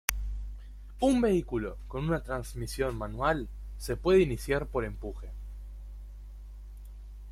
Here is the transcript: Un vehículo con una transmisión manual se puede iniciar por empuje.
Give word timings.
Un 0.99 1.21
vehículo 1.21 1.77
con 1.87 2.05
una 2.07 2.23
transmisión 2.23 2.97
manual 2.97 3.47
se 3.77 3.95
puede 3.97 4.21
iniciar 4.23 4.65
por 4.65 4.83
empuje. 4.83 5.27